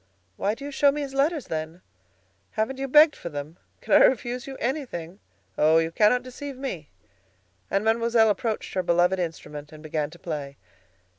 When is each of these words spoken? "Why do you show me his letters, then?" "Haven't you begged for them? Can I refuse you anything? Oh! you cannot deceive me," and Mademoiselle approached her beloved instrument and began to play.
"Why 0.35 0.55
do 0.55 0.65
you 0.65 0.71
show 0.71 0.91
me 0.91 1.01
his 1.01 1.13
letters, 1.13 1.45
then?" 1.45 1.83
"Haven't 2.53 2.79
you 2.79 2.87
begged 2.87 3.15
for 3.15 3.29
them? 3.29 3.59
Can 3.81 3.93
I 3.93 4.03
refuse 4.03 4.47
you 4.47 4.57
anything? 4.57 5.19
Oh! 5.59 5.77
you 5.77 5.91
cannot 5.91 6.23
deceive 6.23 6.57
me," 6.57 6.89
and 7.69 7.85
Mademoiselle 7.85 8.31
approached 8.31 8.73
her 8.73 8.81
beloved 8.81 9.19
instrument 9.19 9.71
and 9.71 9.83
began 9.83 10.09
to 10.09 10.17
play. 10.17 10.57